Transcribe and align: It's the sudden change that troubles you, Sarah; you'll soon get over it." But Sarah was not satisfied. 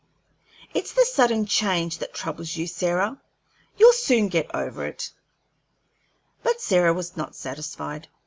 It's 0.73 0.93
the 0.93 1.05
sudden 1.05 1.45
change 1.45 1.99
that 1.99 2.11
troubles 2.11 2.57
you, 2.57 2.65
Sarah; 2.65 3.21
you'll 3.77 3.93
soon 3.93 4.29
get 4.29 4.49
over 4.51 4.83
it." 4.87 5.11
But 6.41 6.59
Sarah 6.59 6.91
was 6.91 7.15
not 7.15 7.35
satisfied. 7.35 8.07